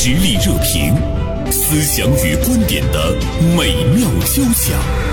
[0.00, 0.94] 实力热评，
[1.50, 3.16] 思想与观点的
[3.56, 5.07] 美妙交响。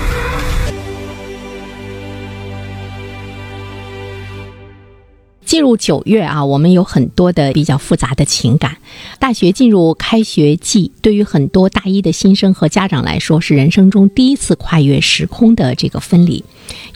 [5.46, 8.76] 进入九月啊，我们有很多的比较复杂的情感。
[9.18, 16.44] 大学进入开学季，对于很多大一的新生和家长来说，是人生中第一次跨越时空的这个分离。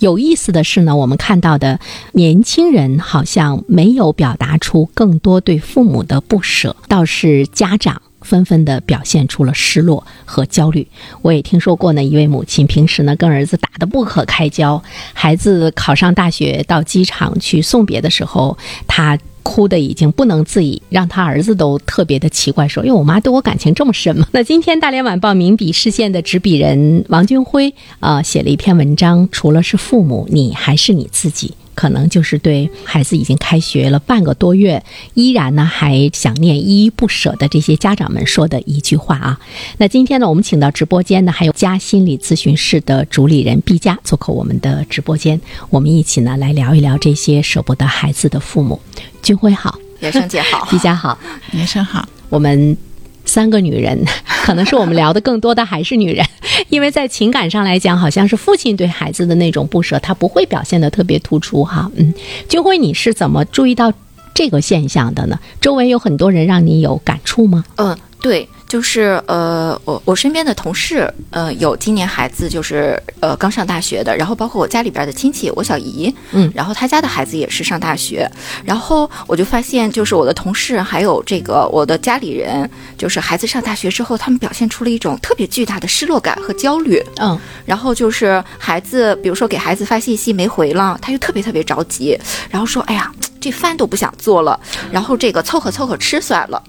[0.00, 1.78] 有意思的是呢，我们看到的
[2.12, 8.02] 年轻人好像没有表达出更多对父母的不舍，倒是家长。
[8.30, 10.86] 纷纷的表现出了失落和焦虑。
[11.20, 14.80] 我也听说过呢，一位母亲平时呢跟儿子打得不可开交，
[15.12, 18.56] 孩子考上大学到机场去送别的时候，
[18.86, 31.54] 他哭得已经不能自已，让他儿子都特别的奇怪，说：“哟，我妈对我感情这么深吗？”那今天大连晚报名笔视线的执笔人王军辉啊，写了一篇文章，除了是父母，你还是你自己。
[31.80, 34.84] 可能就是对孩子已经开学了半个多月，
[35.14, 39.40] 依然呢还想念、依依不舍的这些家长们说的一句话啊。
[39.78, 48.78] 那今天呢，我们请到直播间呢，还有家心理咨询室的主理人毕佳做客我们的直播间，我们一起呢来聊一聊这些舍不得孩子的父母。
[49.22, 51.18] 军辉好，袁生姐好，毕佳好，
[51.52, 52.89] 袁生好，我们。
[53.30, 54.04] 三个女人，
[54.44, 56.26] 可能是我们聊的更多的还是女人，
[56.68, 61.88] 因为在情感上来讲，好像是父亲对孩子的那种不舍，他不会表现的特别突出哈。
[61.94, 62.12] 嗯，
[62.48, 63.92] 军辉，你是怎么注意到
[64.34, 65.38] 这个现象的呢？
[65.60, 67.64] 周围有很多人让你有感触吗？
[67.76, 68.48] 嗯，对。
[68.70, 78.30] 就是呃，我我身边的同事，呃，有今年孩子就是呃刚上大学的，然后包括我家里边的亲戚，我小姨，嗯，然后他家的孩子也是上大学，
[78.64, 92.16] 然后我就发现，就是我的同事还有这个我的家里人，就是孩子上大学之后，他们表现出了一种特别巨大的失落感和焦虑，嗯，然后就是孩子，比如说给孩子发信息没回了，他就特别特别着急，
[92.48, 94.60] 然后说，哎呀，这饭都不想做了，
[94.92, 96.62] 然后这个凑合凑合吃算了。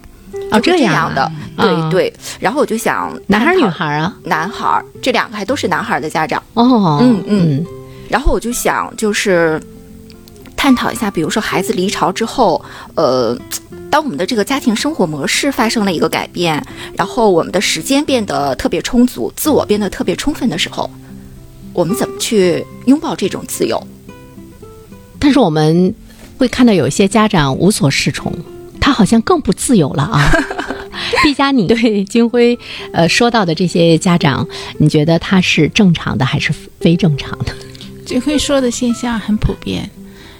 [0.52, 2.14] 哦，这样的，对对。
[2.40, 4.14] 然后我就想，男孩女孩啊？
[4.24, 6.42] 男孩，这两个还都是男孩的家长。
[6.54, 7.66] 哦，嗯嗯。
[8.10, 9.62] 然后我就想，就是
[10.58, 12.64] 探讨一下，比如说孩子离巢之后，
[12.96, 13.38] 呃，
[13.90, 16.62] 当我们的这个家庭生活模式发生了一个改变，
[16.98, 20.90] 然后我们的时间变得特别充足，自我变得特别充分的时候，
[21.72, 23.82] 我们怎么去拥抱这种自由？
[25.18, 25.96] 但是我们
[26.38, 28.34] 会看到有一些家长无所适从。
[28.82, 30.30] 他好像更不自由了啊！
[31.24, 32.58] 毕佳，你对金辉
[32.92, 34.46] 呃说到的这些家长，
[34.80, 37.54] 你觉得他是正常的还是非正常的？
[38.06, 39.90] 金辉说的现象很普遍，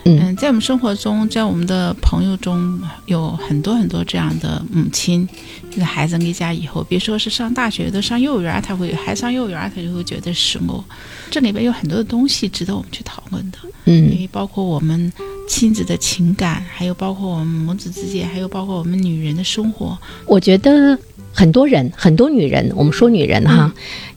[0.06, 5.28] 嗯，在我们生活中，在我们的朋友中有很多很多这样的母亲，
[5.70, 10.84] 就是孩子离家以后，别说是上大学都，上幼儿园，他会还上幼儿园，他就会觉得失落。
[11.30, 15.12] 这里边有很多的东西值得我们去讨论的，嗯，因为包括我们。
[15.48, 19.98] 亲子的情感，还有包括我们母子之间，还有包括我们女人的生活。
[20.26, 20.98] 我觉得
[21.34, 23.70] 很多人，很多女人，我们说女人哈，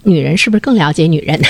[0.05, 1.41] 女人是不是更了解女人？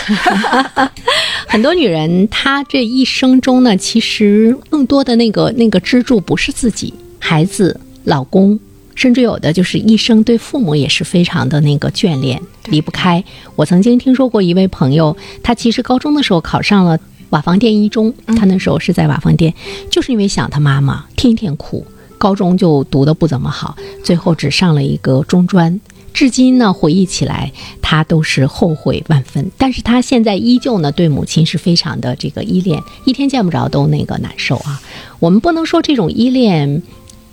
[1.54, 8.58] 很多女人她这一生中呢，其实更多的那个那个支柱不是自己，孩子、老公，
[8.96, 13.22] 甚至有的就是一生对父母也是非常的那个眷恋，离不开。
[13.54, 16.98] 我曾经听说过一位朋友，他其实高中的时候考上了。
[17.30, 19.54] 瓦房店一中，他那时候是在瓦房店，
[19.88, 21.86] 就是因为想他妈妈，天天哭。
[22.18, 25.80] 高中就读的不怎么好，最后只上了一个中专。
[26.14, 27.52] 至今呢，回忆起来，
[27.82, 29.50] 他都是后悔万分。
[29.58, 34.80] 但是他现在依旧呢，对母亲是非常的这个依恋，一天见不着都那个难受啊。
[35.18, 36.82] 我们不能说这种依恋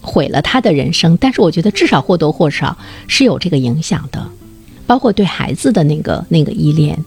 [0.01, 2.75] 毁了他的人生，但是我觉得至少或多或少
[3.07, 4.27] 是有这个影响的，
[4.87, 7.05] 包括对孩子的那个那个依恋。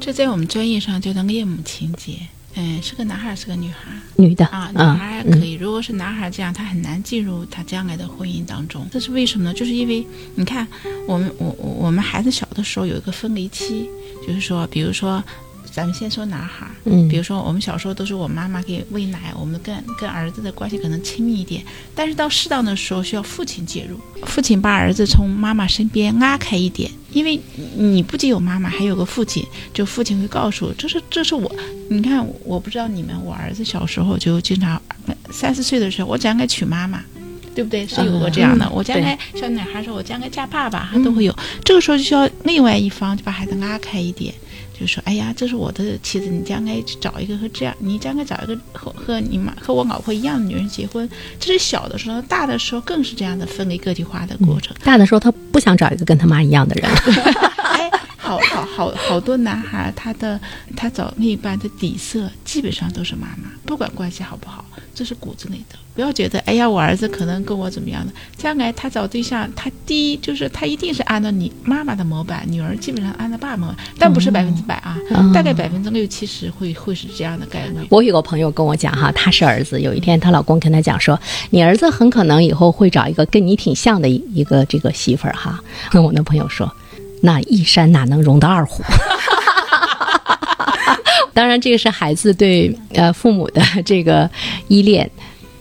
[0.00, 2.12] 这在我们专业上叫做恋母情节。
[2.54, 3.92] 嗯，是个男孩是个女孩？
[4.16, 5.52] 女的啊，女孩可以。
[5.52, 8.86] 如果是男孩，这样他很难进入他将来的婚姻当中。
[8.90, 9.54] 这是为什么呢？
[9.54, 10.66] 就是因为你看，
[11.06, 13.88] 我们我我们孩子小的时候有一个分离期，
[14.26, 15.22] 就是说，比如说。
[15.72, 21.62] 咱们先说男孩，嗯，比如说我们小时候都是我妈妈给喂奶，我们跟跟儿子的关系可能亲密一点，
[21.94, 27.40] 但是到适当的时候需要父亲介入，父亲把儿子从妈妈身边拉开一点，因为
[27.76, 31.50] 你不仅有妈妈，还有个父亲，就父亲会告诉，这是这是我，
[31.88, 34.80] 你看我不知道你们，我儿子小时候就经常
[35.30, 37.00] 三四岁的时候，我将该娶妈妈，
[37.54, 37.86] 对不对？
[37.86, 44.34] 是有过这样的，我将来小女孩说，我将来嫁爸爸，他都会有，这个时候就需要另外一方就把孩子拉开一点。
[44.78, 51.08] 就说：“哎呀，这是我的妻子，你将该找一个和这样，你将该找一个和和你妈和我老婆一样的女人结婚。”
[51.38, 54.74] 这是小的时候，大的时候更是这样的分离个体化的过程。
[54.82, 56.90] 大的时候，他不想找一个跟他妈一样的人。
[57.62, 57.90] 哎，
[58.38, 60.38] 好好好好多男孩，他的
[60.76, 65.76] 他找另一半的底色基本上都是妈妈，不管关系好不好，这是骨子里的。
[65.92, 74.96] 不要觉得，哎呀，我儿子可能跟我怎么样的，将来他找对象，他第一就是他一定是按照你妈妈的模板，女儿基本上按照爸爸模板，但不是百分之百啊，
[75.34, 77.86] 大概百分之六七十会会是这样的概率。
[77.90, 81.18] 我有个朋友跟我讲哈，他是儿子，有一天她老公跟她讲说，
[81.50, 85.60] 你儿子很可能以后会找一个跟你挺像的一一个这个媳妇儿哈。
[85.90, 86.72] 跟我那朋友说，
[87.20, 88.82] 那一山哪能容得二虎？
[91.32, 94.28] 当然，这个是孩子对呃父母的这个
[94.68, 95.10] 依恋。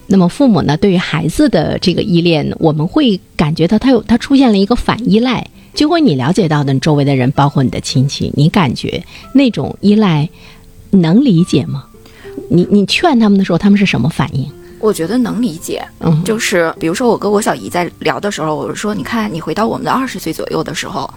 [0.07, 5.45] 那么父母呢，对于孩子的这个依恋，我们会感觉到他有他出现了一个反依赖。
[5.75, 9.01] 就会你了解到的，你周围的人，包括你的亲戚，你感觉
[9.33, 10.27] 那种依赖，
[10.89, 11.85] 能理解吗？
[12.49, 14.51] 你你劝他们的时候，他们是什么反应？
[14.79, 21.09] 我觉得能理解，嗯，就是比如说我跟我小姨在聊的时候，我说，你看你回到我们的二十岁左右的时候，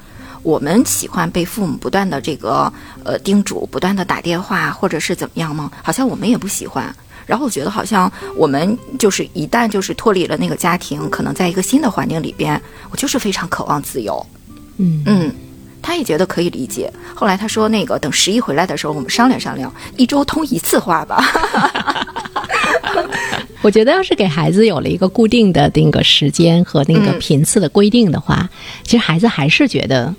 [0.43, 2.73] 我们喜欢被父母不断的这个
[3.05, 5.71] 呃叮嘱，不断的打电话或者是怎么样吗？
[5.83, 6.95] 好像我们也不喜欢。
[7.25, 12.61] 然后我觉得好像我们就是一旦就是脱离了那个家庭，可能在一个新的环境里边，
[12.91, 14.27] 我就是非常渴望自由。
[14.79, 15.33] 嗯嗯，
[15.81, 16.93] 他也觉得可以理解。
[17.15, 21.23] 后来他说，那个等十一回来的时候，我们商量商量，一周通一次话吧。
[23.63, 28.49] 我觉得要是给孩子有了一个固定的那个时间和那个频次的规定的话，
[28.83, 30.13] 其实孩子还是觉得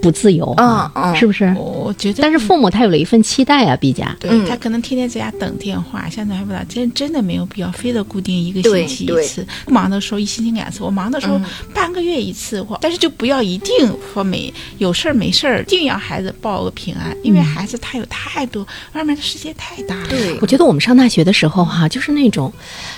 [0.00, 1.44] 不自由啊，嗯嗯是不是？
[1.56, 4.16] 我觉得，但是父母他有了一份期待啊，毕加。
[4.20, 9.46] 对、嗯他可能天天在家等电话，现在还不知道，真真的没有必要非得固定一个星期一次。
[9.64, 11.44] 不忙的时候一星期两次，我忙的时候嗯
[11.74, 20.08] 半个月一次，或但是就不要一定说没有事儿没事儿，一定要孩子报个平安，因为孩子他有太多外面的世界太大了。
[20.08, 22.52] 对我觉得我们上大学的时候哈、就是那种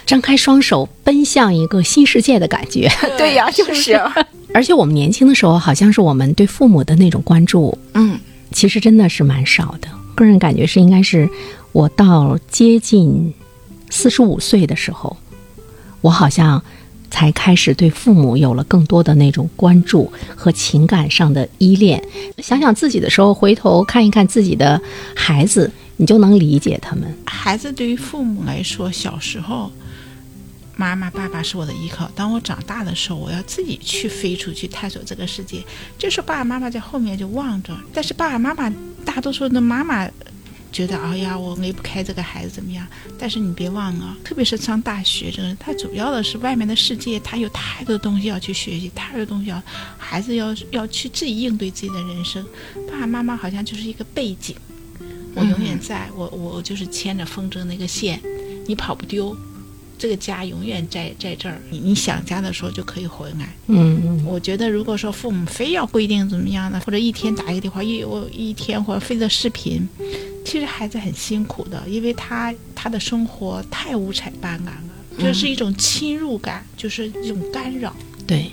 [0.07, 2.89] 张开双手奔向一个新世界的感觉。
[3.19, 4.01] 对呀，就是，
[4.55, 8.19] 而且我们年轻的时候，好像是我们对父母的那种关注，嗯
[8.53, 9.89] 其实真的是蛮少的。
[10.15, 11.29] 个人感觉是，应该是
[11.73, 13.33] 我到接近
[13.89, 15.17] 四十五岁的时候，
[16.03, 16.63] 我好像
[17.11, 22.03] 才开始对父母有了更多的那种关注和情感上的依恋。
[22.39, 24.81] 想想自己的时候，回头看一看自己的
[25.17, 27.05] 孩子，你就能理解他们。
[27.25, 29.73] 孩子对于父母来说，小时候，
[30.77, 32.11] 妈妈、爸爸是我的依靠。
[32.15, 35.63] 当我长大的时候，我要自己去飞出去探索这个世界。
[35.99, 38.73] 这时候爸爸妈妈在后面就望着，但是爸爸妈妈
[39.05, 40.09] 大多数的妈妈
[40.73, 42.87] 觉得，哎呀，我离不开这个孩子怎么样？
[43.19, 49.63] 但是你别忘了，特别是上大学这个人，他主要的是外面的世界，他有太多东西要去学习，太多东西要
[49.99, 52.43] 孩子要要去自己应对自己的人生。
[52.91, 54.57] 爸爸妈妈好像就是一个背景。
[55.35, 58.21] 我永远在，我我就是牵着风筝那个线，
[58.67, 59.37] 你跑不丢，
[60.03, 61.57] 这个家永远在在这儿。
[61.71, 63.55] 你你想家的时候就可以回来。
[63.69, 69.89] 嗯嗯，我觉得如果说父母非要规定怎么样的，或者一天打一个电话，一我一天或者非得视频，
[70.45, 74.75] 其实孩子很辛苦的，因为他他的生活太五彩斑斓了，
[75.21, 77.95] 这是一种侵入感，就是一种干扰。
[78.27, 78.51] 对。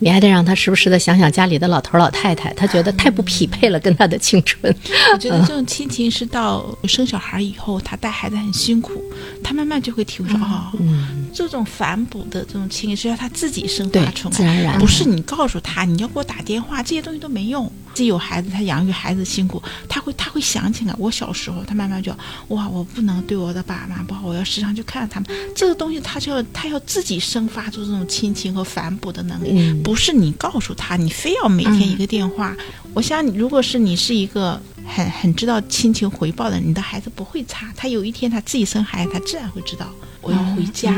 [0.00, 4.74] 你还得让他时不时的想想家里的老头老太太，他觉得太不匹配了，跟他的青春。
[5.12, 9.02] 我觉得这种亲情是到生小孩以后，他带孩子很辛苦，
[9.44, 17.70] 他慢慢就会体会说，哦，嗯，这种反哺的这种亲情是要他自己生对发出来，自然而然不是你告诉他你要给我打电话，这些东西都没用。
[18.00, 22.10] 自己有孩子，他养育孩子辛苦，他会他会想起来我小时候，他慢慢就
[22.48, 25.28] 哇，我不能对我的爸爸妈妈不好，我要时常去看他们。
[25.54, 32.56] 这个东西他就要他要自己生发出这种亲情和反哺的能力，嗯不是你告诉他，你非要每天一个电话。
[32.94, 37.70] 我想，如果是你是一个很很知道亲情回报的人，你的孩子不会差。
[37.76, 39.86] 他有一天他自己生孩子，他自然会知道
[40.22, 40.94] 我要回家，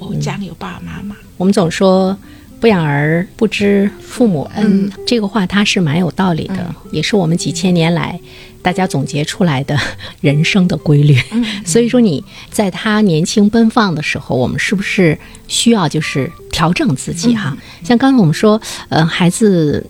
[0.00, 1.14] 我家里有爸爸妈妈。
[1.36, 2.18] 我们总说
[2.60, 8.20] 不养儿不知父母恩，这个话它是蛮有道理的，也是我们几千年来
[8.60, 9.78] 大家总结出来的
[10.20, 11.16] 人生的规律。
[11.64, 17.56] 所以说你在他年轻奔放的时候，我们是不是需要就是调整自己哈？
[17.82, 19.84] 像刚才我们说，呃，孩子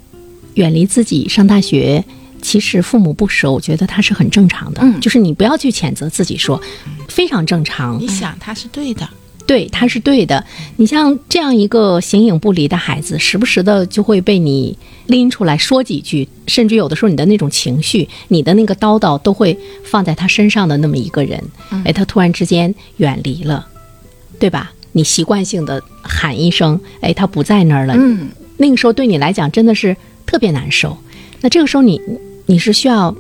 [0.55, 2.05] 远离自己上大学。
[2.43, 6.59] 其实父母不舍，我觉得他是很正常的，嗯就是你不要去谴责自己说，
[7.07, 8.00] 非常正常。
[8.00, 9.07] 你想他是对的，
[9.50, 10.45] 对，他是对的。
[10.76, 21.42] 你像这样一个形影不离的孩子，时不时的就会被你拎出来说几句，甚至有的时候你的那种情绪、你的那个叨叨，都会放在他身上的那么一个人，
[21.85, 23.66] 哎，他突然之间远离了，
[24.38, 24.71] 对吧？
[24.92, 30.97] 你习惯性的喊一声，哎，他不在那儿了，嗯那个时候对你来讲真的是特别难受。
[31.40, 32.00] 那这个时候你
[32.47, 33.12] 你是需要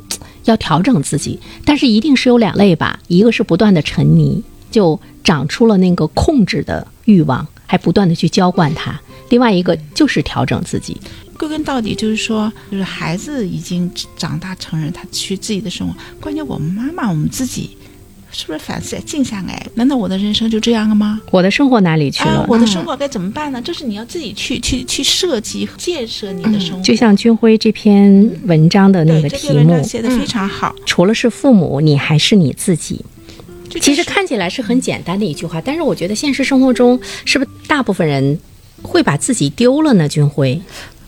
[0.44, 8.92] 要调整自己，但是一定是有两类吧，一个是不断的沉溺，就长出了那个控制的欲望，还不断的去浇灌他；
[9.28, 10.96] 另外一个就是调整自己。
[11.38, 15.94] 归根到底就是说，就是孩子已经长大成人，他去自己的生活。
[16.20, 17.70] 关键我们妈妈，我们自己
[18.30, 19.66] 是不是反思静下来？
[19.74, 21.18] 难道我的人生就这样了吗？
[21.30, 22.42] 我的生活哪里去了？
[22.42, 23.62] 啊，我的生活该怎么办呢？
[23.62, 26.82] 这是你要自己去去去设计建设你的生活。
[26.82, 30.74] 就像军辉这篇文章的那个这题目写的非常好。
[30.84, 33.02] 除了是父母，你还是你自己。
[33.70, 38.38] 就其实看起来是很简单的一句话，但是我觉得现实生活中是不是大部分人
[38.82, 40.08] 会把自己丢了呢？
[40.08, 40.60] 军辉，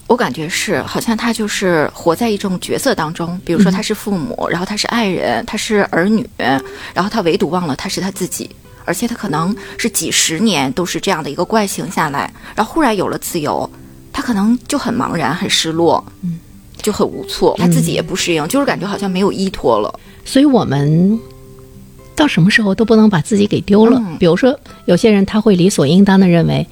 [0.07, 8.49] 我感觉是，好像他就是活在一种角色当中，比如说他是父母，然后他是爱人，他是儿女，然后他唯独忘了他是他自己，
[8.85, 13.69] 而且他可能是几十年都是这样的一个惯性下来，然后忽然有了自由，
[14.13, 16.39] 他可能就很茫然、很失落，嗯，
[16.81, 19.99] 就很无措，他自己也不适应，就是感觉好像没有依托了。
[20.25, 21.19] 所以我们
[22.23, 24.01] 到什么时候都不能把自己给丢了。
[24.01, 26.65] 嗯比如说，有些人他会理所应当的认为，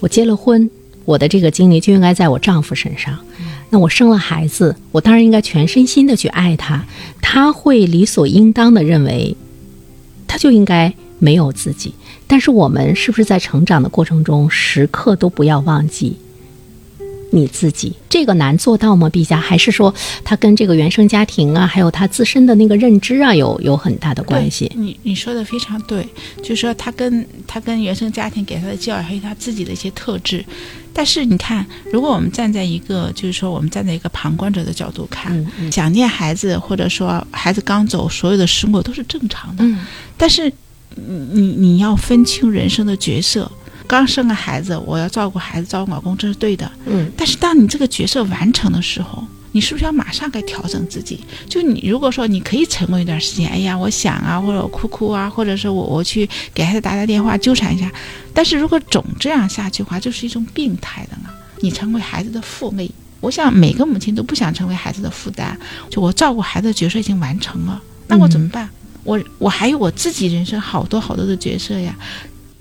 [0.00, 0.68] 我结了婚，
[1.04, 3.16] 我的这个精力就应该在我丈夫身上。
[3.70, 6.84] 那我生了孩子，我当然应该全身心的去爱他。
[7.22, 9.36] 他会理所应当的认为，
[10.26, 11.94] 他就应该没有自己。
[12.26, 16.16] 但是我们是不是在成长的过程中，时刻都不要忘记
[17.30, 17.92] 你自己？
[18.08, 19.10] 这个难做到吗？
[19.10, 19.92] 陛下，还是说
[20.24, 24.70] 他跟这个原生家庭啊，还有他自身的那个认知啊，有有很大的关系？
[24.74, 26.06] 你你说的非常对，
[26.38, 30.44] 就是说他跟他跟原生家庭给他的教育，还有他自己的一些特质。
[30.94, 39.64] 但是你看，如果我们站在一个，就是说我们站在一个旁观者的角度看，嗯嗯想念孩子，或者说孩子刚走，所有的生活都是正常的。
[39.64, 39.80] 嗯
[40.16, 40.50] 但是
[40.94, 43.50] 你你你要分清人生的角色。
[43.86, 46.70] 刚生了孩子，我要照顾孩子，照顾老公，这是对的。
[46.86, 51.20] 嗯，但是当你这个角色完成的时候，你是不是要马上该调整自己？
[51.48, 57.90] 就你如果说你可以沉默一段时间，哎呀，我想啊，或者我哭哭啊，或者是我我去给孩子打打电话纠缠一下，
[58.34, 61.34] 但是如果总这样下去的话，就是一种病态的了。
[61.60, 62.90] 你成为孩子的负累，
[63.20, 65.58] 我想每个母亲都不想成为孩子的负担。
[65.88, 68.68] 就我照顾孩子的角色已经完成了，那我怎么办？
[69.04, 71.94] 我我还有我自己人生好多好多的角色呀，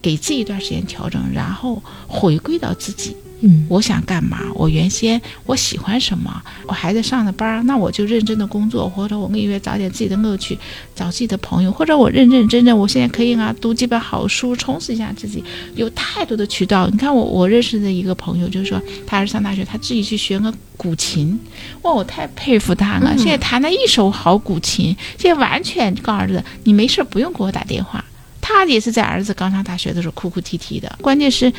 [0.05, 3.17] 给自己一段时间调整，然后回归到自己。
[3.41, 4.39] 嗯我想干嘛？
[4.53, 6.41] 我原先我喜欢什么？
[6.67, 10.57] 我孩子上的班儿，那我就认真的工作，或者我每月找点自己的乐趣，
[10.95, 15.43] 找自己的朋友，或者我认认真真，我现在可以啊，读几本好书，充实一下自己。
[15.75, 16.87] 有太多的渠道。
[16.91, 21.37] 你看我我认识的一个朋友，就是说他儿子上大学，他自己去学个古琴，
[21.81, 23.17] 哇，我太佩服他了。
[23.17, 28.03] 现在弹了一手好古琴，现在完全告诉儿子，你没事不用给我打电话。
[28.47, 31.51] 他也是在儿子刚上大学的时候哭哭啼啼的，关键是。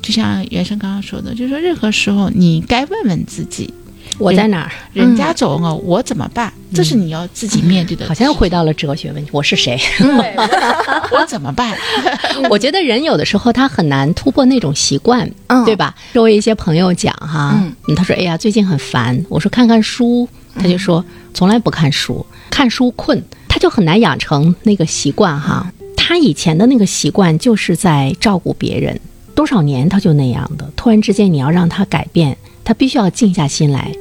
[0.00, 3.72] 就像袁生刚刚说的，就是说任何时候你该问问自己，
[4.18, 4.72] 我在哪儿？
[4.92, 6.52] 人家走了，我怎么办？
[6.74, 8.06] 这是你要自己面对的。
[8.08, 9.78] 好像又回到了哲学问题，我是谁？
[11.12, 11.76] 我怎么办？
[12.50, 15.94] 我觉得人有的时候他很难突破那种习惯，嗯对吧？
[16.12, 17.54] 周围一些朋友讲哈，
[17.88, 23.22] 嗯他说：“哎呀，最近很烦。”我说：“看看书。”他就说：“从来不看书，看书困。”
[23.62, 25.72] 他就很难养成那个习惯哈。
[25.96, 29.00] 他以前的那个习惯就是在照顾别人，
[29.36, 30.68] 多少年他就那样的。
[30.74, 33.92] 突然之间你要让他改变，他必须要静下心来，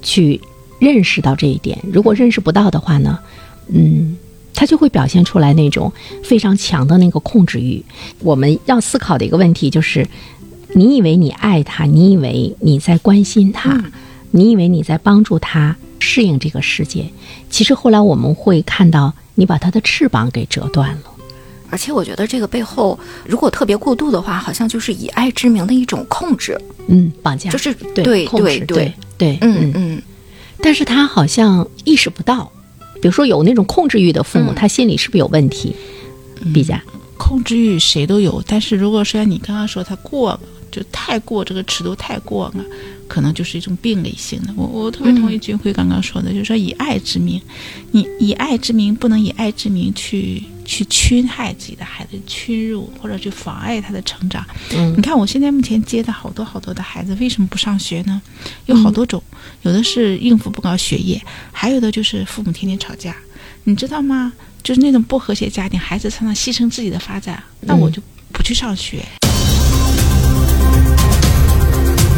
[0.00, 0.40] 去
[0.78, 1.78] 认识到这一点。
[1.92, 3.18] 如果认识不到的话呢，
[3.68, 4.16] 嗯，
[4.54, 5.92] 他就会表现出来那种
[6.24, 7.84] 非常强的那个控制欲。
[8.20, 10.08] 我们要思考的一个问题就是：
[10.74, 13.84] 你以为你爱他，你以为你在关心他，
[14.30, 17.08] 你以为你在帮助他适应这个世界，
[17.48, 21.02] 其实后来我们会看到，你把他的翅膀给折断了。
[21.70, 27.48] 而且我觉得这个背后，如果特别过度的话，好像就是以爱之名的一种控制，嗯，绑架。
[27.50, 30.02] 就是对对控制对对，对，嗯嗯。
[30.60, 32.50] 但是他好像意识不到，
[33.00, 34.54] 比如说有那种控制欲的父母，嗯。
[34.56, 35.76] 他心里是不是有问题？
[36.52, 36.82] 毕加，
[37.16, 40.40] 控制欲谁都有，但是如果说像你刚刚说他过了，
[40.72, 42.64] 就太过这个尺度太过了，
[43.10, 44.54] 可能就是一种病理性的。
[44.56, 47.42] 我我特别同意军辉刚刚说的，就是说以爱之名，
[47.90, 54.46] 你以爱之名不能以爱之名去去侵害自己的孩子，侵入或者去妨碍他的成长。
[54.76, 58.22] 嗯你看我现在目前接的好多好多的孩子，为什么不上学呢？
[58.66, 59.20] 有好多种，
[59.62, 63.16] 有的是应付不了学业，还有的就是父母天天吵架，
[63.64, 64.32] 你知道吗？
[64.62, 68.00] 就是那种不和谐家庭，孩子常常牺牲自己的发展，那我就
[68.30, 69.02] 不去上学。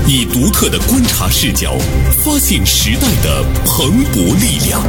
[0.06, 1.76] 以独特的观察视角，
[2.24, 4.82] 发现时代的蓬勃力量；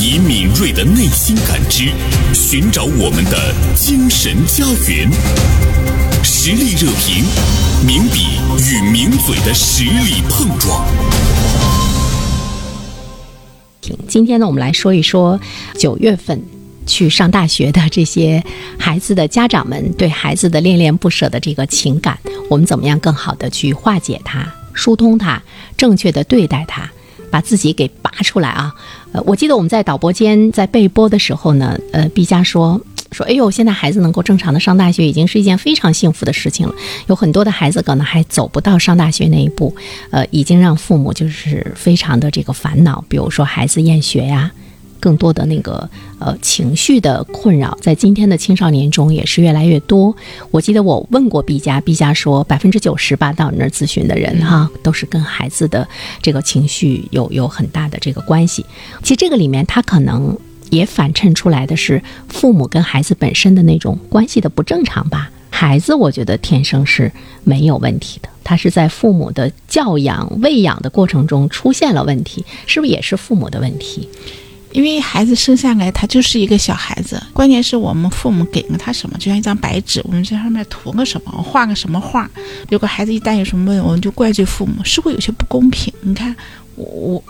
[0.00, 1.92] 以敏锐的内心感知，
[2.34, 5.08] 寻找我们的精神家园。
[6.22, 7.24] 实力热评，
[7.86, 8.38] 名笔
[8.68, 10.84] 与名嘴的实力碰撞。
[14.08, 15.40] 今天呢，我们来说一说
[15.78, 16.42] 九月份
[16.86, 18.42] 去上大学的这些
[18.78, 25.42] 孩子的家长们对孩子的恋恋不舍的这个情感，我们怎么样更好的去化解它、疏通它、
[25.76, 26.90] 正确的对待它，
[27.30, 28.74] 把自己给拔出来啊？
[29.12, 32.80] 呃，我记得我们在导播间在备播的时候呢，呃毕加说
[33.12, 36.74] 说，哎呦，现在孩子能够正常的上大学，已经是一件非常幸福的事情了。
[37.06, 39.74] 有很多的孩子可能还走不到上大学那一步，
[40.10, 44.50] 呃，已经让父母就是非常的这个烦恼，比如说孩子厌学呀。
[45.04, 45.86] 更多的那个
[46.18, 50.16] 呃情绪的困扰，在今天的青少年中也是越来越多。
[50.50, 55.86] 我记得我问过毕家毕家说百分之九十八到你那儿咨询的人哈，都是跟孩子的
[56.22, 58.64] 这个情绪有有很大的这个关系。
[59.02, 60.34] 其实这个里面，他可能
[60.70, 65.30] 也反衬出来的是父母跟孩子本身的那种关系的不正常吧。
[65.50, 67.12] 孩子，我觉得天生是
[67.44, 74.08] 没有问题的，他是在父母的教养喂养的过程中出现了问题，是不是也是父母的问题？
[74.74, 82.28] 因为孩子生下来他就是一个小孩子，关键是我们父母给了他什么，就像一张白纸，我们在上面涂个什么，画个什么画。
[82.68, 85.94] 如果孩子一旦有什么问题，我们就怪罪父母，是会有些不公平。
[86.00, 86.34] 你看，
[86.74, 87.24] 我我，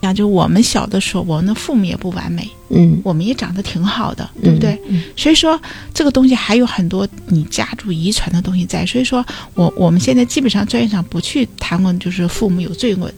[0.00, 4.80] 讲就我们小的时候，我们的父母也不完美，嗯，我们也长得挺好的，对不对？
[5.14, 5.60] 所以说
[5.92, 8.86] 这个东西还有很多你家族遗传的东西在。
[8.86, 9.22] 所以说
[9.52, 13.12] 我我们现在基本上专业上不去谈论，就是父母有罪论。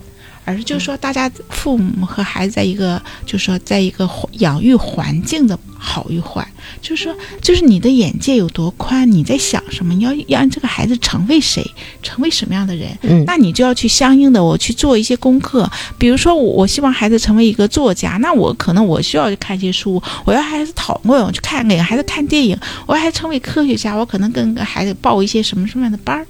[0.49, 6.43] 而是就是说，大家父母和孩子在一个，就是说，在一个养育环境的好与坏，
[6.81, 11.63] 就是说，就是你的眼界有多宽，你在想什么，你要让这个孩子成为谁，
[12.03, 15.71] 成为什么样的人，嗯，那你就要去相应的我去做一些功课。
[15.99, 26.27] 比如说，我我希望孩子成为一个作家，那我可能我需要去看一些书，我要孩子讨论，我去看给孩子看电影，我要孩子成为科学家，我可能跟孩子报一些什么什么样的班儿，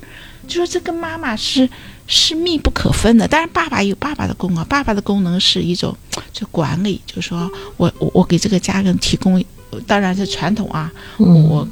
[0.48, 1.68] 就说这跟妈妈是。
[2.10, 5.94] 是密不可分的，当然爸爸有爸爸的功能，爸爸的功能是一种
[6.32, 9.44] 就管理，就是说我我我给这个家人提供，
[9.86, 11.68] 当然是传统啊，我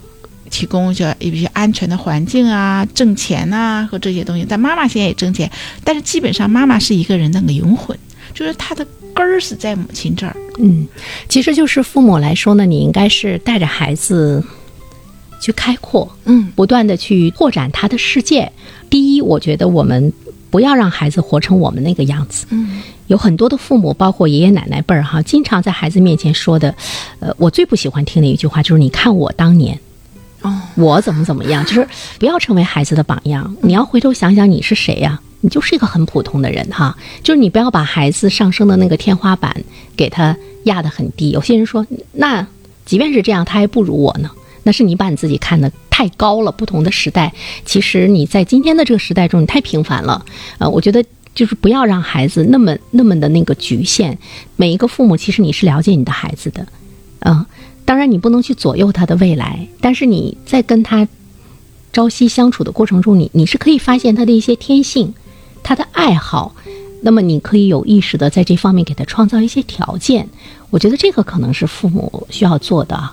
[0.51, 4.45] 提供就一些安全的环境啊，挣钱呐和这些东西。
[4.47, 5.51] 但妈妈现在也挣钱，
[5.83, 7.99] 但是基本上妈妈是一个人那个灵魂，
[8.35, 10.37] 就是她的根儿是在母亲这儿。
[10.59, 10.87] 嗯，
[11.31, 14.45] 其实就是父母来说呢，你应该是带着孩子
[15.41, 18.51] 去开阔，嗯，不断的去拓展他的世界。
[18.91, 20.13] 第一，我觉得我们。
[20.49, 22.47] 不要让孩子活成我们那个样子。
[22.51, 26.75] 嗯，有很多的父母，包括爷爷奶奶辈儿哈，经常在孩子面前说的，
[27.19, 29.79] 呃，我最不喜欢听的一句话就是“你看我当年，
[30.41, 31.87] 哦，我怎么怎么样”， 就是
[32.19, 33.55] 不要成为孩子的榜样。
[33.61, 35.21] 你要回头想想，你是谁呀？
[35.41, 36.97] 你就是一个很普通的人哈。
[37.23, 39.55] 就是你不要把孩子上升的那个天花板
[39.95, 41.31] 给他压得很低。
[41.31, 42.47] 有些人说，那
[42.87, 44.31] 即便是这样，他还不如我呢。
[44.67, 46.51] 那是你把你自己看得太高了。
[46.51, 47.33] 不同的时代，
[47.65, 50.27] 其实你在今天的这个时代中，你太平凡了。
[50.59, 51.05] 呃，我觉得
[51.37, 54.19] 就是不要让孩子那么那么的那个局限。
[54.57, 56.67] 每一个父母，其实你是了解你的孩子的，
[57.21, 57.47] 嗯，
[57.85, 61.07] 当然你不能去左右他的未来，但是你在跟他
[61.93, 65.15] 朝夕相处的过程中，你你是可以发现他的一些天性，
[65.63, 66.57] 他的爱好，
[67.03, 70.29] 那么你可以有意识的在这方面给他创造一些条件。
[70.71, 73.09] 我觉得这个可能是父母需要做的。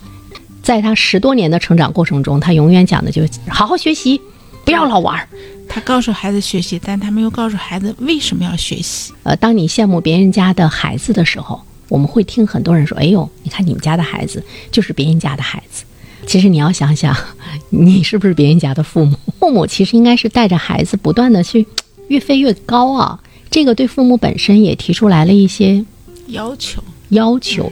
[0.64, 4.20] 在他十多年的成长过程中，他永远讲的就是好好学习，
[4.64, 5.28] 不要老玩儿。
[5.68, 9.14] 他告诉孩子学习，但他没有告诉孩子为什么要学习。
[9.24, 15.84] 呃，当你羡慕别人家的孩子的时候，我们会听很多人说：“哎呦，你看你们家的孩子就是别人家的孩子。”
[16.26, 17.16] 其实你要想想，
[17.70, 19.18] 你是不是别人家的父母？
[19.40, 21.68] 父母其实应该是带着孩子不断的去
[22.08, 23.20] 越飞越高啊。
[23.50, 25.84] 这个对父母本身也提出来了一些
[26.28, 27.72] 要求要求。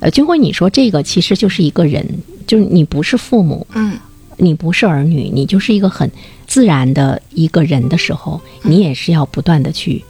[0.00, 2.06] 呃，军辉，你说这个其实就是一个人，
[2.46, 3.98] 就是你不是父母，嗯，
[4.36, 6.10] 你不是儿女，你就是一个很
[6.46, 10.04] 自然的一个人的时候，你也是要不断的去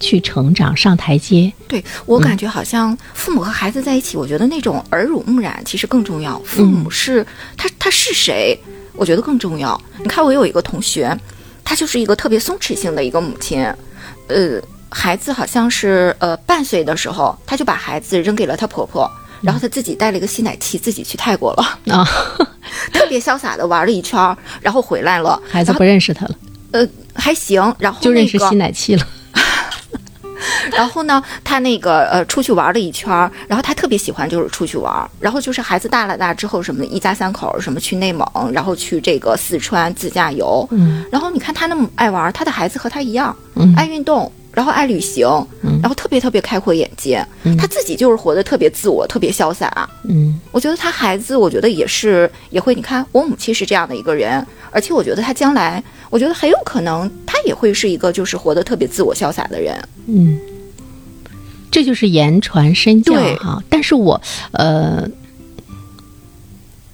[0.00, 1.52] 去成长，上台阶。
[1.68, 6.36] 对我感觉好像父母和孩子在一起，我觉得那种耳濡目染其实更重要。
[6.40, 7.24] 父母是
[7.56, 8.58] 他他是谁，
[8.94, 9.80] 我觉得更重要。
[9.98, 11.16] 你看，我有一个同学，
[11.64, 13.64] 他就是一个特别松弛性的一个母亲，
[14.26, 19.08] 呃，孩子好像是呃半岁的时候，他就把孩子扔给了她婆婆。
[19.40, 22.04] 然后他自己带了一个吸奶器，自己去泰国了啊，
[22.92, 25.40] 特别潇洒的玩了一圈，然后回来了。
[25.48, 26.34] 孩子不认识他了，
[26.72, 29.06] 呃，还行，然后就认识吸奶器了。
[30.72, 33.10] 然后呢，他那个呃出去玩了一圈，
[33.48, 40.66] 然后他特别喜欢就是出去玩，然后就是孩子大了大之后什么的，一家三口什么去内蒙，然后去这个四川自驾游。
[40.70, 44.30] 嗯，然后你看他那么爱玩，他的孩子和他一样，嗯，爱运动。
[44.50, 45.24] 然后爱旅行，
[45.80, 47.24] 然后特别特别开阔眼界，
[47.58, 49.88] 他自己就是活得特别自我，特别潇洒。
[50.04, 52.74] 嗯，我觉得他孩子，我觉得也是也会。
[52.74, 59.76] 你看，我母亲是这样的一个人，而且我觉得他将来，我觉得很有可能他也会是一个就是活得特别自我潇洒的人。
[60.06, 60.38] 嗯，
[61.70, 63.62] 这就是言传身教哈。
[63.68, 64.20] 但是我
[64.52, 65.08] 呃，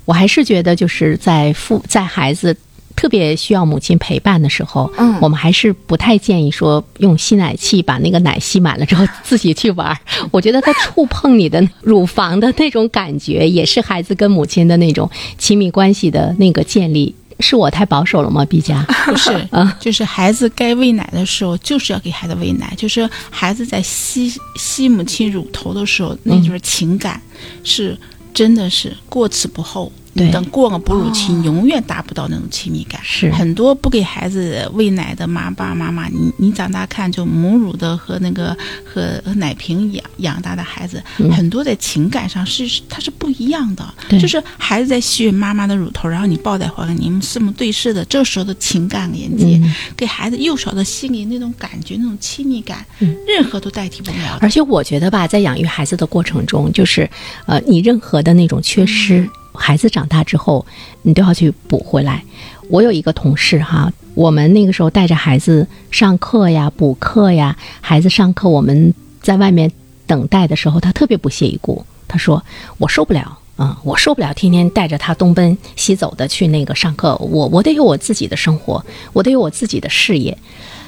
[0.05, 2.57] 我还是觉得就是在父在孩子
[3.05, 9.99] 特别需要母亲陪伴的时候，嗯我们还是不太建议说用吸奶器把那个奶吸满了之后自己去玩儿。
[10.33, 17.15] 我觉得它触碰你的乳房的那种感觉，也是孩子跟母亲的那种亲密关系的那个建立。
[17.41, 18.83] 是我太保守了吗，毕加？
[19.05, 22.73] 不是啊，就是孩子该喂奶的时候，就是要给孩子喂奶。
[22.75, 27.21] 就是孩子在吸吸母亲乳头的时候，那就是情感
[27.65, 27.95] 是
[28.33, 29.93] 真的是过此不候。
[30.15, 30.31] 对。
[30.31, 31.43] 等过了哺乳期，哦。
[31.45, 33.01] 永远达不到那种亲密感。
[33.05, 33.31] 是。
[33.33, 41.31] 很多不给孩子喂奶的妈爸妈妈，你你长大看，就母乳的和那个和和奶瓶养养大的孩子，嗯。
[41.33, 43.95] 很多在情感上是是它是不一样的。
[44.09, 44.19] 对。
[44.19, 49.75] 就是孩子在吸吮妈妈的乳头，然后你抱在怀里，你们四目对视的，这时候的情感连接，嗯。
[49.97, 53.17] 给孩子幼小的心灵那种感觉、那种亲密感，嗯。
[53.27, 54.39] 任何都代替不了。
[54.41, 57.09] 而且我觉得吧，在养育孩子的过程中，就是
[57.47, 60.65] 呃，你任何的那种缺失，孩子长大之后，
[61.03, 62.23] 你都要去补回来。
[62.69, 69.71] 我有一个同事哈，我们那个时候带着孩子上课呀、补课呀，孩子上课我们在外面
[70.07, 72.43] 等待的时候，他特别不屑一顾，他说
[72.79, 80.37] ：“我受不了。”嗯，我受不了天天带着他东奔西走的去那个上课，我我得有我自己的生活，我得有我自己的事业。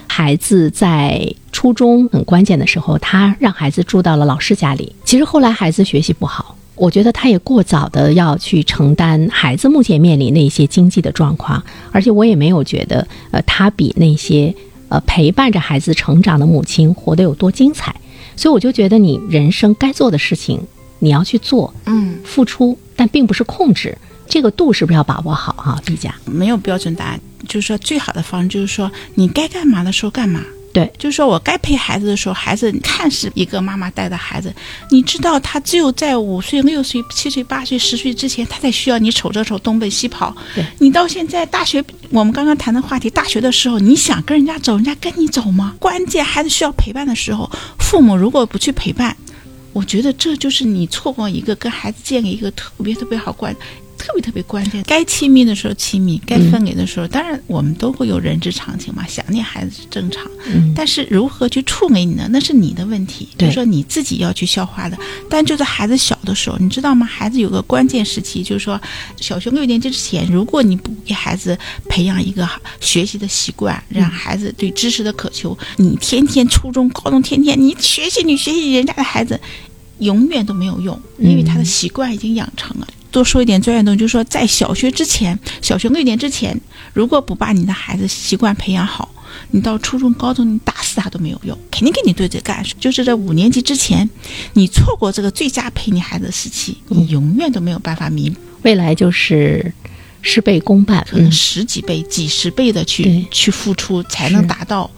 [0.09, 4.93] 孩子在初中很关键的时候，他让孩子住到了老师家里。
[5.05, 14.55] 其实后来孩子学习不好，我觉得他也过早的要去承担孩子目前面临的一些经济的状况，而且我也没有觉得，呃，他比那些
[14.89, 17.95] 呃陪伴着孩子成长的母亲活得有多精彩。
[18.37, 20.61] 所以我就觉得，你人生该做的事情
[20.99, 23.97] 你要去做，嗯付出，但并不是控制，
[24.29, 26.15] 这个度是不是要把握好哈、毕佳？
[26.27, 30.43] 没有标准答案，就是说最好的方式就是说你该干嘛的时候干嘛。
[30.77, 34.55] 对，就是说我该陪孩子的时候，孩子看是一个妈妈带的孩子，
[34.91, 40.63] 你知道他只有在五岁、六岁、七岁、八岁、十岁之前，他才需要你瞅着瞅东奔西跑对。
[40.79, 45.75] 你到现在大学，我们刚刚谈的话题，大学的时候，你想跟人家走，人家跟你走吗？
[45.81, 49.17] 关键孩子需要陪伴的时候，父母如果不去陪伴，
[49.73, 53.57] 我觉得这就是你错过一个跟孩子建立一个特别特别好关。
[54.07, 60.25] 特别特别关键，该亲密的时候亲密，该分离的时候，当然我们都会有人之常情嘛，想念孩子是正常。
[60.47, 62.29] 嗯但是如何去处理你呢？
[62.31, 64.97] 那是你的问题，就是说你自己要去消化的。
[65.29, 67.05] 但就在孩子小的时候，你知道吗？
[67.05, 68.81] 孩子有个关键时期，就是说
[69.21, 79.41] 小学六年级之前，如果你不给孩子培养一个学习的习惯，让孩子对知识的渴求，你天天初中、高中天天你学习，你学习，人家的孩子
[79.99, 82.87] 永远都没有用，因为他的习惯已经养成了。
[83.17, 86.55] 多说一点专业东西，就是说，在小学之前，小学六年之前，
[86.93, 89.09] 如果不把你的孩子习惯培养好，
[89.53, 92.63] 你到初中、高中，你打死他都没有用，肯定跟你对着干。
[92.79, 94.07] 就是在五年级之前，
[94.53, 99.73] 你错过这个最佳陪你孩子的时期，你永远都没有办法弥补，未来就是
[100.21, 104.91] 事倍功半，可能嗯，十几倍、几十倍的去去付出，才能达到。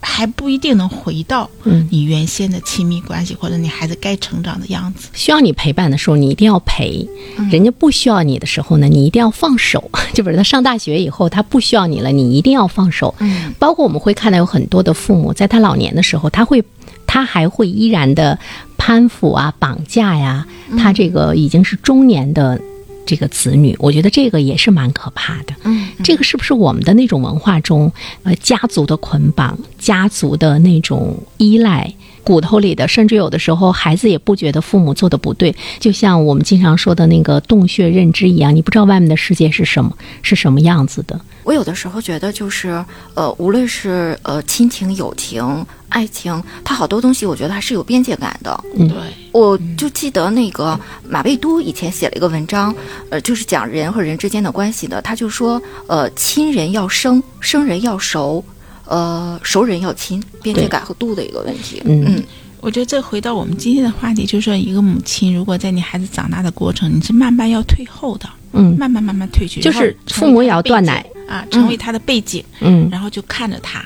[0.00, 5.08] 还不一定能回到嗯你原先的亲密关系，或者你孩子该成长的样子。
[5.12, 7.06] 需要你陪伴的时候，你一定要陪；
[7.50, 9.90] 人家不需要你的时候呢，你一定要放手。
[10.14, 13.14] 就比如他上大学以后，他不需要你了，你一定要放手。
[13.18, 16.62] 嗯包括我们会看到有很多的父母，在他老年的时候，他会，
[17.06, 18.38] 他还会依然的
[18.76, 20.46] 攀附啊、绑架呀，
[20.78, 22.60] 他这个已经是中年的
[23.08, 25.54] 这个子女，我觉得这个也是蛮可怕的。
[25.64, 27.90] 嗯，这个是不是我们的那种文化中，
[28.22, 31.90] 呃，家族的捆绑、家族的那种依赖？
[32.22, 41.20] 骨头里的，甚至有的时候孩子也不觉得父母做的不对，就像我们经常说的那个洞穴认知一样，你不知道外面的世界是什么，是什么样子的。
[41.44, 48.64] 我有的时候觉得，就是呃，无论是呃亲情、友情、爱情，它好多东西，我觉得还是有边界感的。
[48.76, 48.96] 嗯对，
[49.32, 50.78] 我就记得那个
[51.08, 52.74] 马未都以前写了一个文章，
[53.08, 55.00] 呃，就是讲人和人之间的关系的。
[55.00, 58.44] 他就说，呃，亲人要生，生人要熟，
[58.88, 61.80] 呃，熟人要亲，边界感和度的一个问题。
[61.84, 62.04] 嗯。
[62.06, 62.24] 嗯。
[62.60, 68.74] 我觉得这回到我们今天的话题，就是说，一个母亲如果在你孩子长大的过程，你是慢慢要退后的，嗯。
[68.78, 71.04] 慢慢慢慢退去，就是父母也要断奶。
[71.28, 72.88] 啊，成为他的背景，嗯。
[72.90, 73.84] 然后就看着他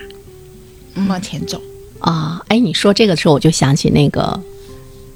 [0.95, 1.61] 嗯往前走。
[1.99, 4.41] 啊，哎，你说这个时候，我就想起那个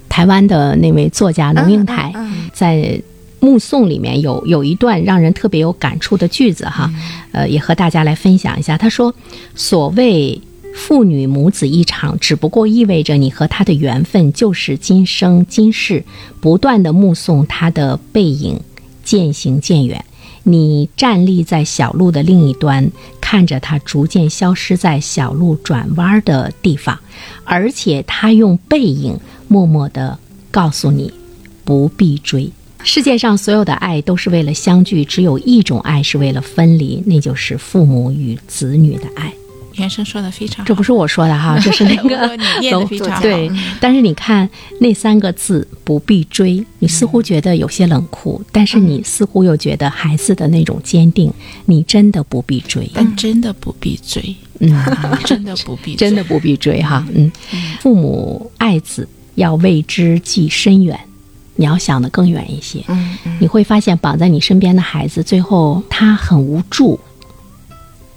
[0.08, 2.50] 台湾的那位作家龙应台，嗯嗯。
[2.52, 2.76] 在
[3.46, 6.92] 《目送》里面有有一段让人特别有感触的句子哈，
[7.30, 8.76] 呃，也和大家来分享一下。
[8.76, 9.14] 他说
[9.54, 10.40] ：“所谓
[10.74, 16.04] 父女母子一场，只不过意味着你和他的缘分就是今生今世，
[16.40, 18.60] 不断的目送他的背影
[19.04, 20.04] 渐行渐远。”
[20.48, 22.88] 你站立在小路的另一端，
[23.20, 26.96] 看着他逐渐消失在小路转弯的地方，
[27.44, 30.16] 而且他用背影默默地
[30.52, 31.12] 告诉你，
[31.64, 32.52] 不必追。
[32.86, 39.32] 世界上所有的爱都是为了相聚，只有一种爱是为了分离，那就是父母与子女的爱。
[39.74, 43.20] 原生说的非常好，这不是我说的哈， 这是那个你念的非常好。
[43.20, 44.48] 对，但是你看
[44.80, 51.30] 那三个字“不必追”，你似乎觉得有些冷酷，但是你似乎又觉得孩子的那种坚定，
[51.64, 54.72] 你真的不必追，但真的不必追，嗯，
[55.26, 57.30] 真的不必追， 真的不必追哈，嗯，
[57.80, 60.98] 父母爱子要为之计深远，
[61.56, 66.98] 你要想得更远一些，嗯嗯你会发现绑在你身边的孩子，最后他很无助。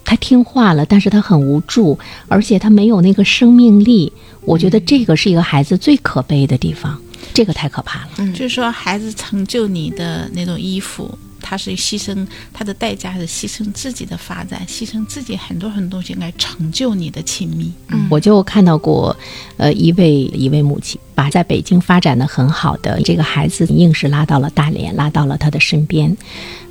[0.05, 1.97] 他听话了，但是他很无助，
[2.27, 4.11] 而且他没有那个生命力。
[4.41, 6.99] 我觉得这个是一个孩子最可悲的地方，
[7.31, 8.31] 这个太可怕了。
[8.33, 11.15] 就是说，孩子成就你的那种依附，
[11.49, 17.73] 他是牺牲他的代价是牺牲自己的发展，牺牲自己很多很多东西来成就你的亲密。
[17.87, 19.17] 嗯我就看到过，
[19.57, 26.15] 呃，一位一位母亲把在北京发展的很好的这个孩子，硬是拉到了大连，拉到了他的身边，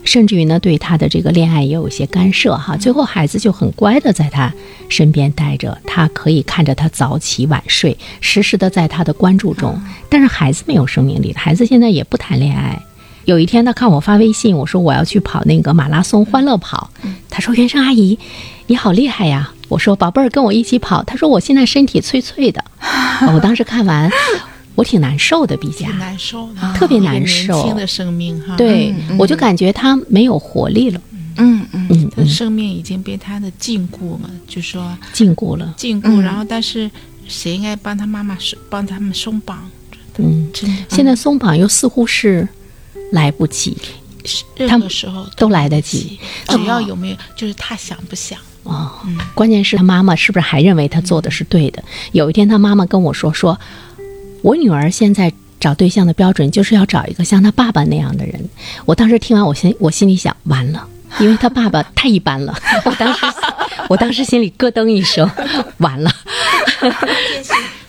[0.05, 2.77] 甚至于呢，对他的这个恋爱也有一些干涉哈。
[2.77, 4.53] 最后孩子就很乖的在他
[4.89, 9.81] 身边待着，他可以看着他早起晚睡，时时的在他的关注中。
[10.09, 12.81] 但是孩子没有生命力，孩子现在也不谈恋爱。
[13.29, 16.91] 有一天，他看我发微信，我说我要去跑那个马拉松欢乐跑，
[17.29, 18.19] 他说：“袁生阿姨，
[18.69, 22.65] 你好厉害呀！”我说：“宝贝儿，跟我一起跑。”他说：“我现在身体脆脆的。”
[23.35, 24.11] 我当时看完，
[24.75, 30.99] 我挺难受的，毕加挺难受的，特别难受年轻的生命哈，对，我就感觉他没有活力了，
[31.37, 36.91] 嗯嗯嗯他的生命已经被他的禁锢了，就说禁锢了，禁锢，然后但是
[37.27, 39.69] 谁应该帮他妈妈松帮他们松绑？
[40.17, 40.49] 嗯。
[40.51, 42.49] 真的，现在松绑又似乎是
[43.13, 43.77] 来不及
[44.57, 46.19] 任他何时候都来得及，
[46.49, 48.39] 只要有没有，就是他想不想。
[48.65, 48.91] 哦。
[49.35, 51.83] 关键是他妈妈是不是还认为他做的是对的？
[52.13, 53.59] 有一天，他妈妈跟我说：“说
[54.43, 58.49] 我女儿现在找对象的标准就是要找一个像他爸爸那样的人。”
[58.85, 60.87] 我当时听完，我心我心里想，完了。
[61.19, 63.25] 因为他爸爸太一般了， 我当时，
[63.89, 65.27] 我当时心里咯噔一声，
[65.79, 66.11] 完了。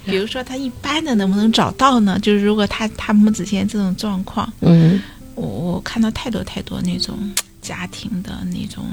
[0.09, 2.17] 比如说他一般的能不能找到呢？
[2.19, 5.01] 就是如果他他母子间这种状况，嗯。
[5.35, 7.17] 我我看到太多太多那种
[7.61, 8.83] 家庭的那种，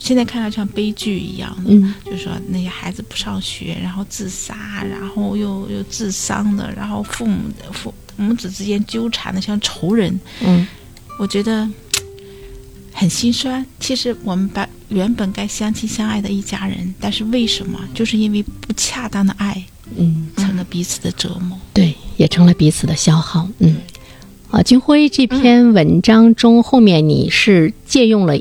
[0.00, 1.94] 现在看到像悲剧一样的，嗯。
[2.04, 10.66] 就是说那些孩子不上学，然后自杀，然后又又自伤的，然后父母的父母子之间纠缠的像仇人，嗯。
[11.18, 11.68] 我觉得
[12.92, 13.64] 很心酸。
[13.78, 19.62] 其实我们把原本该相亲相爱的一家人，但是为什么就是因为不恰当的爱，
[19.96, 21.58] 嗯，成了彼此的折磨？
[21.72, 23.48] 对，也成了彼此的消耗。
[23.58, 23.76] 嗯，
[24.50, 28.36] 啊，金辉这篇文章中后面你是借用了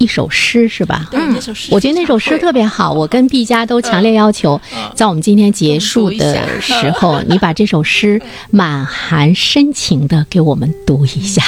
[0.00, 1.06] 一首诗是吧？
[1.10, 4.58] 对，那首诗我觉得那首诗特别好，我跟毕加都强烈要求，
[4.96, 11.44] 在我们今天结束的时候， 你把这首诗满含深情的给我们读 一下，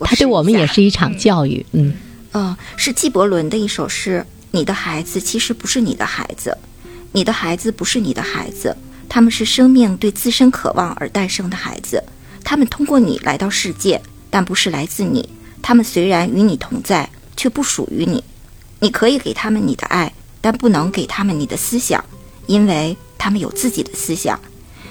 [0.00, 1.64] 它对我们也是一场教育。
[1.72, 1.92] 嗯
[2.32, 4.24] 嗯，是纪伯伦的一首诗。
[4.52, 6.56] 你的孩子其实不是你的孩子，
[7.12, 8.74] 你的孩子不是你的孩子，
[9.10, 12.02] 他们是生命对自身渴望而诞生的孩子。
[12.42, 15.28] 他们通过你来到世界，但不是来自你。
[15.62, 17.08] 他们虽然与你同在，
[17.40, 18.22] 却不属于你。
[18.80, 22.04] 你可以给他们你的爱，但不能给他们你的思想，
[22.46, 24.38] 因为他们有自己的思想。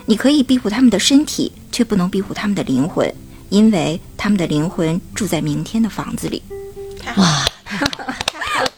[0.07, 3.13] 你可以庇护他们的身体，却不能庇护他们的灵魂，
[3.49, 6.41] 因为他们的灵魂住在明天的房子里。
[7.17, 7.45] 哇，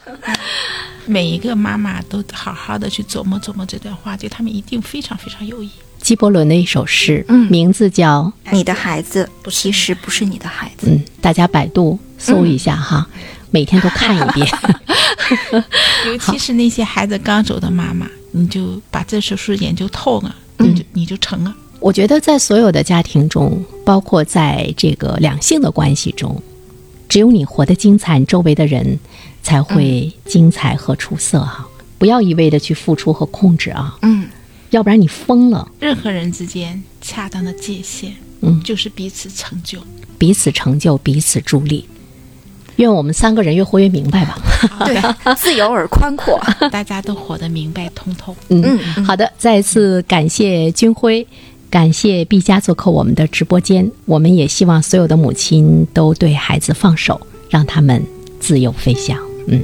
[1.08, 5.70] 每一个妈妈都好好的去琢磨琢磨这段话，对他们一定非常非常有益。
[5.98, 10.90] 纪伯伦的一首诗，嗯名字叫你的孩子其实不是你的孩子。
[10.90, 13.08] 嗯，大家百度搜一下哈，
[13.52, 14.48] 每天都看一遍。
[16.06, 21.54] 尤其是那些孩子刚走的妈妈，你就把这手术研究透了，你就你就成了。
[21.78, 26.42] 我觉得在所有的家庭中，包括在这个两性的关系中，
[27.08, 28.98] 只有你活得精彩，周围的人
[29.42, 31.66] 才会精彩和出色哈。
[31.98, 34.28] 不要一味的去付出和控制啊，嗯，
[34.70, 35.68] 要不然你疯了。
[35.80, 39.78] 任何人之间恰当的界限，嗯就是彼此成就。
[40.18, 41.88] 彼此成就，彼此助力。
[42.76, 44.38] 愿我们三个人越活越明白吧。
[44.86, 46.40] 对，自由而宽阔。
[46.70, 48.34] 大家都活得明白通透。
[48.48, 51.26] 嗯，嗯好的，再次感谢军辉，
[51.68, 53.90] 感谢毕加做客我们的直播间。
[54.04, 58.04] 我们也希望所有的母亲都对孩子放手，让他们
[58.38, 59.18] 自由飞翔。
[59.46, 59.60] 嗯。